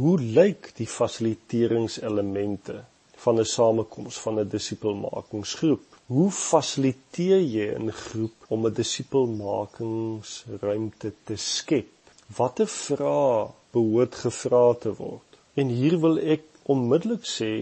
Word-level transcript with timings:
Hoe 0.00 0.16
lyk 0.20 0.70
die 0.78 0.86
fasiliteeringselemente 0.88 2.76
van 3.22 3.34
'n 3.40 3.48
samekoms 3.56 4.16
van 4.24 4.34
'n 4.40 4.52
disipelmakingsgroep? 4.54 5.82
Hoe 6.14 6.30
fasiliteer 6.30 7.40
jy 7.56 7.68
'n 7.78 7.90
groep 8.04 8.36
om 8.54 8.60
'n 8.66 8.76
disipelmakingsruimte 8.80 11.10
te 11.26 11.36
skep? 11.36 11.90
Watter 12.36 12.66
vrae 12.66 13.50
behoort 13.74 14.14
gevra 14.22 14.66
te 14.74 14.92
word? 15.02 15.30
En 15.60 15.66
hier 15.68 15.96
wil 16.04 16.16
ek 16.36 16.44
onmiddellik 16.74 17.24
sê, 17.38 17.52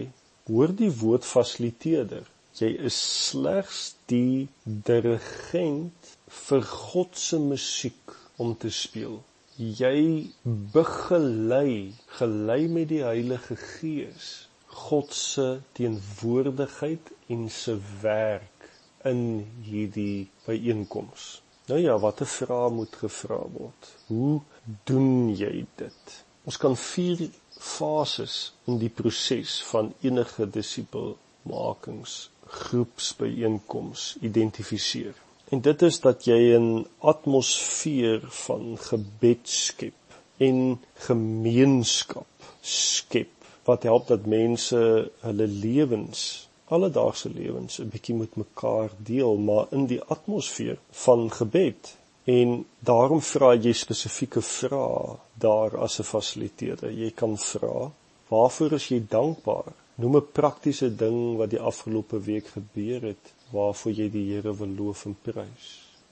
hoor 0.47 0.71
die 0.83 0.93
woord 1.01 1.25
fasiliteerder. 1.35 2.25
Jy 2.59 2.71
is 2.89 2.97
slegs 3.29 3.79
die 4.05 4.47
dirigent 4.63 6.01
vir 6.27 6.61
God 6.61 7.17
se 7.27 7.39
musiek 7.39 8.03
om 8.37 8.57
te 8.57 8.69
speel. 8.69 9.23
Jy 9.59 10.31
begelei, 10.71 11.91
gelei 12.15 12.67
met 12.71 12.87
die 12.93 13.01
Heilige 13.03 13.57
Gees, 13.59 14.47
God 14.71 15.11
se 15.11 15.59
teenwoordigheid 15.75 17.11
en 17.27 17.49
se 17.51 17.75
werk 17.99 18.69
in 19.03 19.43
hierdie 19.65 20.29
byeenkoms. 20.45 21.41
Nou 21.67 21.79
ja, 21.83 21.97
watter 21.99 22.29
vrae 22.37 22.71
moet 22.71 22.95
gevra 23.01 23.41
word? 23.51 23.91
Hoe 24.07 24.39
doen 24.87 25.35
jy 25.35 25.65
dit? 25.81 26.15
Ons 26.47 26.57
kan 26.57 26.79
vier 26.79 27.27
fases 27.59 28.53
in 28.63 28.79
die 28.79 28.93
proses 29.01 29.59
van 29.73 29.91
enige 29.99 30.47
disipelmakings 30.47 32.29
groepsbyeenkoms 32.63 34.13
identifiseer. 34.23 35.19
En 35.49 35.61
dit 35.61 35.81
is 35.81 35.99
dat 35.99 36.25
jy 36.29 36.39
'n 36.57 36.85
atmosfeer 36.99 38.21
van 38.45 38.77
gebed 38.77 39.49
skep 39.49 40.17
en 40.37 40.81
gemeenskap 40.93 42.51
skep 42.61 43.33
wat 43.63 43.83
help 43.83 44.07
dat 44.07 44.25
mense 44.25 45.11
hulle 45.19 45.47
lewens, 45.47 46.49
alledaagse 46.75 47.29
lewens 47.29 47.79
'n 47.79 47.89
bietjie 47.89 48.15
met 48.15 48.35
mekaar 48.35 48.91
deel, 48.97 49.35
maar 49.37 49.65
in 49.69 49.85
die 49.85 50.01
atmosfeer 50.01 50.77
van 50.91 51.31
gebed. 51.31 51.97
En 52.23 52.65
daarom 52.79 53.21
vra 53.21 53.53
jy 53.55 53.73
spesifieke 53.73 54.41
vrae 54.41 55.17
daar 55.33 55.77
as 55.77 55.99
'n 55.99 56.03
fasiliteerder. 56.13 56.91
Jy 56.91 57.11
kan 57.11 57.37
vra: 57.37 57.91
"Waarvoor 58.27 58.71
is 58.71 58.87
jy 58.87 59.01
dankbaar?" 59.09 59.73
Noem 59.99 60.15
'n 60.17 60.31
praktiese 60.31 60.89
ding 60.95 61.19
wat 61.39 61.49
die 61.53 61.59
afgelope 61.71 62.19
week 62.23 62.47
gebeur 62.57 63.01
het 63.11 63.31
waarvoor 63.51 63.91
jy 63.91 64.07
die 64.13 64.25
Here 64.31 64.53
wil 64.61 64.71
loof 64.77 65.05
en 65.09 65.15
prys. 65.27 65.65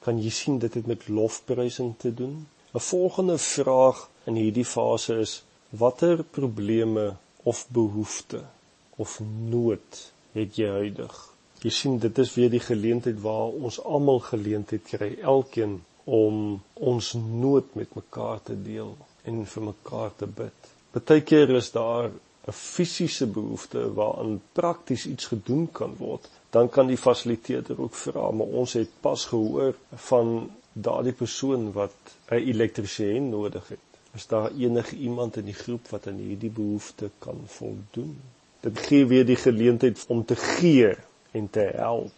Kan 0.04 0.20
jy 0.24 0.32
sien 0.40 0.58
dit 0.60 0.74
het 0.74 0.88
met 0.92 1.08
lofprysing 1.08 1.94
te 2.04 2.12
doen? 2.22 2.36
'n 2.74 2.84
Volgende 2.90 3.38
vraag 3.38 4.10
in 4.26 4.36
hierdie 4.36 4.66
fase 4.66 5.16
is 5.26 5.44
watter 5.70 6.24
probleme 6.24 7.06
of 7.44 7.66
behoeftes 7.80 8.44
of 8.98 9.20
nood 9.56 10.04
het 10.34 10.56
jy 10.56 10.68
huidig? 10.68 11.16
Jy 11.64 11.72
sien 11.80 11.98
dit 12.00 12.18
is 12.18 12.34
weer 12.36 12.50
die 12.50 12.66
geleentheid 12.70 13.22
waar 13.22 13.56
ons 13.68 13.80
almal 13.84 14.20
geleentheid 14.20 14.84
kry 14.84 15.12
elkeen 15.22 15.80
om 16.04 16.62
ons 16.74 17.14
nood 17.14 17.76
met 17.76 17.96
mekaar 17.96 18.44
te 18.44 18.62
deel 18.64 18.98
en 19.24 19.46
vir 19.46 19.64
mekaar 19.64 20.12
te 20.16 20.28
bid. 20.28 20.74
Partykeer 20.92 21.56
is 21.56 21.72
daar 21.72 22.12
'n 22.48 22.54
fisiese 22.54 23.28
behoefte 23.28 23.94
waaraan 23.94 24.42
prakties 24.52 25.06
iets 25.06 25.26
gedoen 25.26 25.72
kan 25.72 25.96
word, 25.98 26.30
dan 26.50 26.70
kan 26.70 26.88
die 26.88 26.98
fasiliteerder 26.98 27.82
ook 27.82 27.96
vra, 27.96 28.32
maar 28.32 28.54
ons 28.62 28.74
het 28.74 28.90
pas 29.00 29.26
gehoor 29.26 29.74
van 30.10 30.50
daardie 30.74 31.14
persoon 31.14 31.72
wat 31.72 31.96
'n 32.30 32.36
elektriesien 32.52 33.30
nodig 33.30 33.68
het. 33.68 33.86
Is 34.16 34.28
daar 34.28 34.52
enige 34.52 34.96
iemand 34.96 35.38
in 35.38 35.46
die 35.46 35.60
groep 35.64 35.88
wat 35.88 36.08
aan 36.08 36.22
hierdie 36.28 36.50
behoefte 36.50 37.10
kan 37.18 37.42
voldoen? 37.46 38.20
Dit 38.60 38.80
gee 38.80 39.06
weer 39.06 39.26
die 39.26 39.36
geleentheid 39.36 40.06
om 40.08 40.26
te 40.26 40.36
gee 40.36 40.96
en 41.32 41.50
te 41.50 41.68
help. 41.76 42.12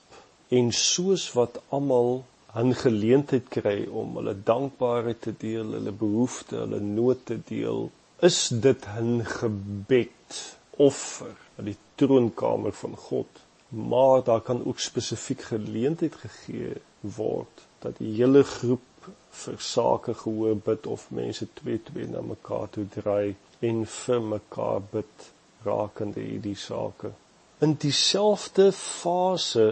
En 0.47 0.71
soos 0.71 1.31
wat 1.33 1.61
almal 1.69 2.23
'n 2.55 2.73
geleentheid 2.73 3.47
kry 3.47 3.87
om 3.91 4.15
hulle 4.15 4.35
dankbaarheid 4.43 5.21
te 5.21 5.33
deel, 5.37 5.71
hulle 5.71 5.91
behoeftes, 5.91 6.59
hulle 6.59 6.79
nood 6.79 7.25
te 7.25 7.39
deel, 7.45 7.91
is 8.19 8.47
dit 8.47 8.85
'n 8.99 9.25
gebed 9.25 10.09
offer 10.77 11.35
aan 11.57 11.71
die 11.71 11.77
troonkamer 11.99 12.75
van 12.81 12.95
God 12.95 13.45
maar 13.69 14.23
daar 14.23 14.41
kan 14.41 14.65
ook 14.65 14.79
spesifiek 14.79 15.41
geleentheid 15.41 16.15
gegee 16.15 16.73
word 16.99 17.65
dat 17.79 17.97
die 17.97 18.13
hele 18.15 18.43
groep 18.43 19.09
vir 19.41 19.59
sake 19.61 20.13
gehoor 20.13 20.55
bid 20.65 20.87
of 20.87 21.05
mense 21.15 21.47
twee 21.61 21.81
twee 21.89 22.07
na 22.09 22.21
mekaar 22.25 22.67
toe 22.73 22.87
draai 22.95 23.35
en 23.69 23.85
vir 23.85 24.25
mekaar 24.33 24.81
bid 24.91 25.29
rakende 25.65 26.23
hierdie 26.23 26.57
sake. 26.57 27.11
In 27.59 27.75
dieselfde 27.83 28.71
fase 28.71 29.67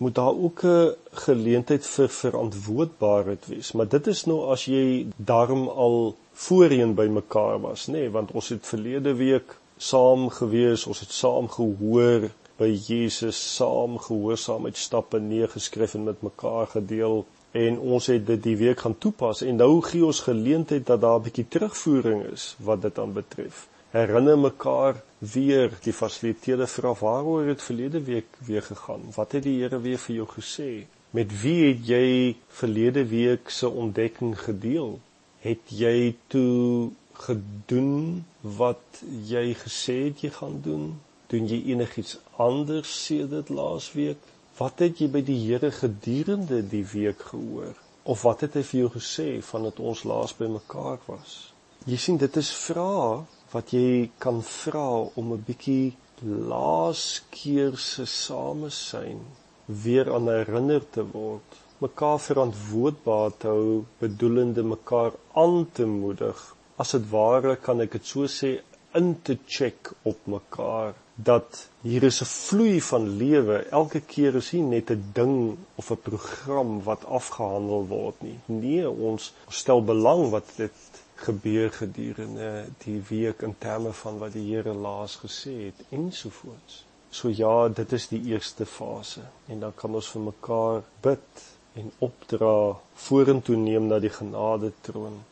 moet 0.00 0.14
daar 0.14 0.36
ook 0.46 0.64
'n 0.64 0.94
geleentheid 1.26 1.86
vir 1.86 2.08
verantwoordbaarheid 2.08 3.46
wees 3.46 3.72
maar 3.72 3.88
dit 3.88 4.06
is 4.06 4.24
nou 4.26 4.40
as 4.52 4.64
jy 4.64 5.06
daarom 5.16 5.68
al 5.68 6.16
voorheen 6.32 6.94
by 6.94 7.06
mekaar 7.06 7.60
was, 7.60 7.88
nê, 7.88 7.92
nee, 7.92 8.10
want 8.10 8.30
ons 8.32 8.48
het 8.48 8.66
verlede 8.66 9.14
week 9.14 9.56
saam 9.80 10.28
gewees, 10.36 10.84
ons 10.86 11.00
het 11.00 11.12
saam 11.16 11.48
gehoor 11.48 12.26
by 12.60 12.68
Jesus, 12.68 13.38
saam 13.56 13.96
gehoorsaamheid 14.04 14.76
stappe 14.76 15.20
neergeskryf 15.24 15.94
en 15.96 16.04
met 16.10 16.22
mekaar 16.26 16.68
gedeel 16.74 17.24
en 17.56 17.78
ons 17.96 18.06
het 18.12 18.26
dit 18.28 18.42
die 18.44 18.56
week 18.60 18.84
gaan 18.84 18.98
toepas 19.04 19.40
en 19.46 19.56
nou 19.62 19.72
gee 19.88 20.04
ons 20.04 20.20
geleentheid 20.28 20.86
dat 20.86 21.00
daar 21.00 21.18
'n 21.18 21.26
bietjie 21.28 21.48
terugvoering 21.48 22.22
is 22.32 22.54
wat 22.68 22.82
dit 22.82 22.98
aan 22.98 23.12
betref. 23.16 23.66
Herinner 23.90 24.38
mekaar 24.38 25.02
weer 25.18 25.72
die 25.82 25.96
fasiliteerde 26.02 26.66
vra 26.66 26.94
waaroor 27.00 27.46
het 27.46 27.62
verlede 27.62 28.04
week 28.04 28.28
weer 28.46 28.62
gegaan? 28.62 29.02
Wat 29.14 29.32
het 29.32 29.42
die 29.42 29.60
Here 29.62 29.80
weer 29.80 29.98
vir 29.98 30.16
jou 30.16 30.28
gesê? 30.38 30.86
Met 31.10 31.40
wie 31.42 31.68
het 31.68 31.86
jy 31.86 32.36
verlede 32.48 33.04
week 33.06 33.48
se 33.48 33.68
ontdekking 33.68 34.38
gedeel? 34.38 35.00
het 35.40 35.72
jy 35.72 36.14
toe 36.32 36.90
gedoen 37.26 38.24
wat 38.58 39.00
jy 39.28 39.44
gesê 39.62 39.96
het 40.08 40.24
jy 40.24 40.30
gaan 40.38 40.58
doen? 40.64 40.84
Doen 41.30 41.46
jy 41.50 41.60
enigiets 41.74 42.18
anders 42.36 42.92
sedert 43.04 43.52
laasweek? 43.54 44.18
Wat 44.58 44.82
het 44.84 45.00
jy 45.00 45.08
by 45.12 45.22
die 45.26 45.38
Here 45.44 45.70
gedurende 45.72 46.60
die 46.74 46.84
week 46.92 47.22
gehoor? 47.30 47.76
Of 48.02 48.24
wat 48.26 48.44
het 48.46 48.58
hy 48.58 48.64
vir 48.70 48.80
jou 48.80 48.90
gesê 48.96 49.28
vandat 49.44 49.80
ons 49.80 50.04
laas 50.08 50.34
by 50.36 50.48
mekaar 50.50 50.98
was? 51.06 51.38
Jy 51.86 51.96
sien 51.96 52.20
dit 52.20 52.36
is 52.36 52.50
vrae 52.66 53.22
wat 53.52 53.72
jy 53.76 54.10
kan 54.18 54.42
vra 54.44 54.88
om 55.20 55.32
'n 55.32 55.44
bietjie 55.46 55.96
laas 56.22 57.22
keer 57.30 57.76
se 57.76 58.04
samesyn 58.06 59.24
weer 59.66 60.12
aan 60.14 60.28
herinner 60.28 60.84
te 60.90 61.04
word 61.16 61.60
mekaar 61.80 62.18
verantwoordbaar 62.20 63.36
te 63.40 63.48
hou, 63.48 63.84
bedoelende 63.98 64.62
mekaar 64.62 65.12
aan 65.32 65.68
te 65.72 65.86
moedig. 65.86 66.40
As 66.80 66.94
dit 66.96 67.06
ware 67.12 67.56
kan 67.66 67.82
ek 67.84 67.96
dit 67.98 68.10
so 68.12 68.28
sê 68.40 68.50
in 68.98 69.12
te 69.22 69.36
check 69.46 69.92
op 70.10 70.26
mekaar 70.34 70.94
dat 71.28 71.68
hier 71.82 72.02
is 72.08 72.20
'n 72.22 72.30
vloei 72.30 72.80
van 72.80 73.04
lewe. 73.22 73.56
Elke 73.80 74.00
keer 74.12 74.36
is 74.40 74.52
nie 74.52 74.62
net 74.62 74.90
'n 74.90 75.04
ding 75.14 75.58
of 75.76 75.90
'n 75.90 76.02
program 76.08 76.82
wat 76.88 77.04
afgehandel 77.04 77.86
word 77.86 78.22
nie. 78.22 78.38
Nee, 78.46 78.90
ons 78.90 79.32
stel 79.48 79.84
belang 79.84 80.30
wat 80.30 80.48
dit 80.56 80.78
gebeur 81.14 81.70
gedurende 81.70 82.64
die 82.84 83.00
week 83.08 83.42
in 83.42 83.54
terme 83.58 83.92
van 83.92 84.18
wat 84.18 84.32
die 84.32 84.54
Here 84.54 84.74
laas 84.74 85.16
gesê 85.24 85.54
het 85.64 85.80
ensovoorts. 85.90 86.84
So 87.10 87.28
ja, 87.28 87.68
dit 87.68 87.92
is 87.92 88.08
die 88.08 88.22
eerste 88.24 88.66
fase 88.66 89.22
en 89.48 89.60
dan 89.60 89.74
kan 89.74 89.94
ons 89.94 90.08
vir 90.08 90.22
mekaar 90.22 90.82
bid 91.00 91.42
en 91.72 91.92
opdra 91.98 92.76
vorentoe 92.94 93.56
neem 93.56 93.86
na 93.86 93.98
die 93.98 94.14
genade 94.20 94.72
troon 94.80 95.24